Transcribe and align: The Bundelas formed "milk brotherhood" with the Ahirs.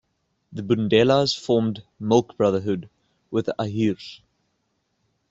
The 0.51 0.63
Bundelas 0.63 1.37
formed 1.39 1.83
"milk 1.99 2.35
brotherhood" 2.35 2.89
with 3.29 3.45
the 3.45 3.55
Ahirs. 3.59 4.21